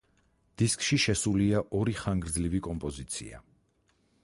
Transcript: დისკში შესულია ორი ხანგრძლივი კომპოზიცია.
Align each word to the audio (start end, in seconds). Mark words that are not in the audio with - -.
დისკში 0.61 0.97
შესულია 1.03 1.61
ორი 1.81 1.95
ხანგრძლივი 2.01 2.65
კომპოზიცია. 2.71 3.45